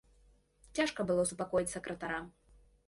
[0.79, 2.19] Цяжка было супакоіць сакратара.